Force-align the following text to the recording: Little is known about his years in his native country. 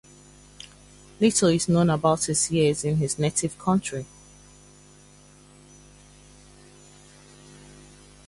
Little 1.19 1.49
is 1.49 1.69
known 1.69 1.91
about 1.91 2.23
his 2.25 2.49
years 2.49 2.83
in 2.83 2.95
his 2.97 3.19
native 3.19 3.55
country. 3.59 4.07